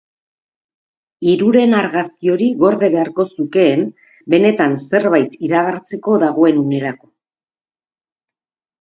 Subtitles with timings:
[1.31, 3.85] Hiruren argazki hori gorde beharko zukeen
[4.37, 7.15] benetan zerbait iragartzeko dagoen unerako.